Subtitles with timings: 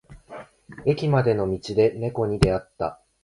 [0.87, 3.03] 駅までの道で猫に出会った。